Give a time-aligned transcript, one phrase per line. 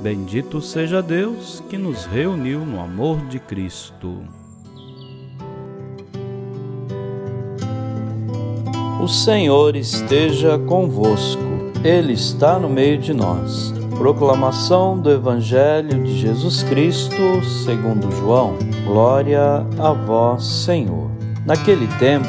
[0.00, 4.22] Bendito seja Deus que nos reuniu no amor de Cristo.
[9.02, 11.42] O Senhor esteja convosco,
[11.82, 13.72] Ele está no meio de nós.
[13.96, 18.56] Proclamação do Evangelho de Jesus Cristo, segundo João.
[18.86, 21.10] Glória a vós, Senhor.
[21.46, 22.28] Naquele tempo,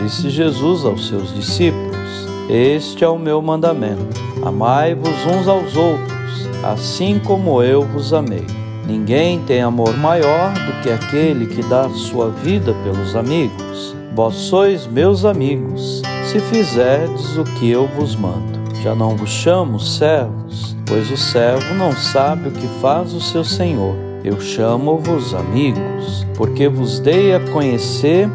[0.00, 6.17] disse Jesus aos seus discípulos: Este é o meu mandamento: amai-vos uns aos outros
[6.62, 8.46] assim como eu vos amei.
[8.86, 13.94] Ninguém tem amor maior do que aquele que dá sua vida pelos amigos.
[14.14, 18.58] Vós sois meus amigos, se fizerdes o que eu vos mando.
[18.82, 23.44] Já não vos chamo servos, pois o servo não sabe o que faz o seu
[23.44, 23.94] senhor.
[24.24, 28.28] Eu chamo-vos amigos, porque vos dei a conhecer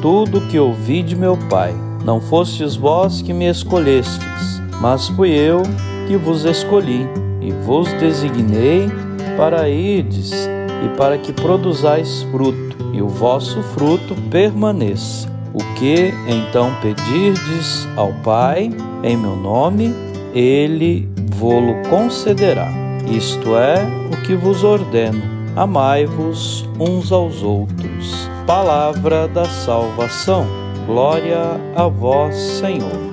[0.00, 1.74] tudo o que ouvi de meu Pai.
[2.04, 5.62] Não fostes vós que me escolhestes, mas fui eu
[6.06, 7.06] que vos escolhi
[7.40, 8.88] e vos designei
[9.36, 10.32] para ides
[10.84, 15.30] e para que produzais fruto, e o vosso fruto permaneça.
[15.54, 18.70] O que então pedirdes ao Pai
[19.02, 19.94] em meu nome,
[20.34, 22.68] ele vô-lo concederá.
[23.06, 23.76] Isto é
[24.12, 25.22] o que vos ordeno:
[25.56, 28.28] amai-vos uns aos outros.
[28.46, 30.46] Palavra da salvação.
[30.86, 33.11] Glória a vós, Senhor.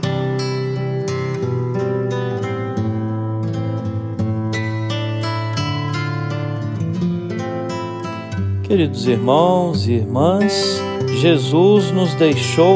[8.70, 10.80] Queridos irmãos e irmãs,
[11.20, 12.76] Jesus nos deixou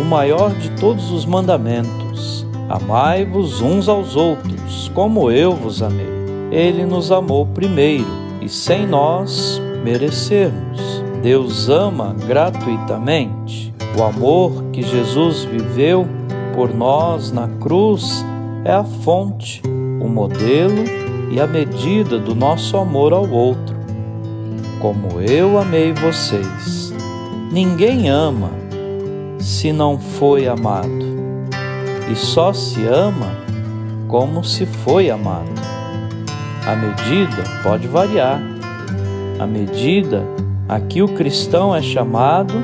[0.00, 6.06] o maior de todos os mandamentos: Amai-vos uns aos outros, como eu vos amei.
[6.52, 8.06] Ele nos amou primeiro
[8.40, 11.02] e sem nós merecermos.
[11.24, 13.74] Deus ama gratuitamente.
[13.98, 16.06] O amor que Jesus viveu
[16.54, 18.24] por nós na cruz
[18.64, 19.60] é a fonte,
[20.00, 20.84] o modelo
[21.32, 23.71] e a medida do nosso amor ao outro
[24.82, 26.92] como eu amei vocês.
[27.52, 28.50] Ninguém ama
[29.38, 31.06] se não foi amado,
[32.10, 33.30] e só se ama
[34.08, 35.52] como se foi amado.
[36.66, 38.42] A medida pode variar.
[39.38, 40.24] A medida
[40.68, 42.54] a que o cristão é chamado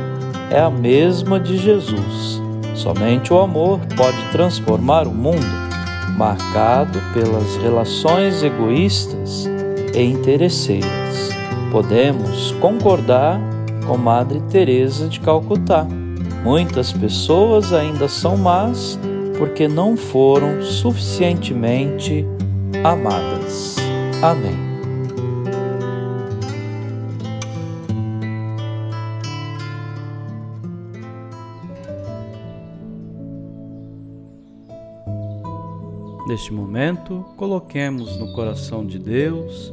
[0.50, 2.42] é a mesma de Jesus.
[2.74, 5.46] Somente o amor pode transformar o mundo,
[6.16, 9.48] marcado pelas relações egoístas
[9.94, 11.37] e interesseiras
[11.70, 13.40] podemos concordar
[13.86, 15.86] com Madre Teresa de Calcutá.
[16.44, 18.98] Muitas pessoas ainda são más
[19.38, 22.24] porque não foram suficientemente
[22.84, 23.76] amadas.
[24.22, 24.68] Amém.
[36.26, 39.72] Neste momento, coloquemos no coração de Deus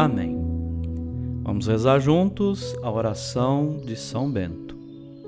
[0.00, 0.38] Amém.
[1.42, 4.78] Vamos rezar juntos a oração de São Bento.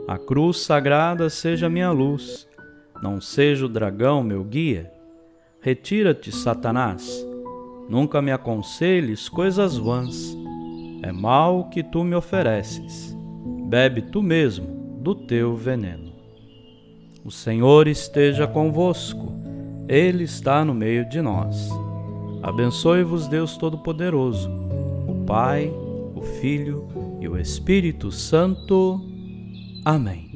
[0.07, 2.47] A cruz sagrada seja minha luz,
[3.03, 4.89] não seja o dragão meu guia.
[5.61, 7.27] Retira-te, Satanás,
[7.89, 10.37] nunca me aconselhes coisas vãs.
[11.03, 13.13] É mal que tu me ofereces,
[13.69, 16.13] bebe tu mesmo do teu veneno.
[17.25, 19.33] O Senhor esteja convosco,
[19.89, 21.69] Ele está no meio de nós.
[22.43, 24.51] Abençoe-vos, Deus Todo-Poderoso.
[25.27, 25.71] Pai,
[26.15, 26.89] o Filho
[27.21, 29.01] e o Espírito Santo.
[29.85, 30.30] Amém.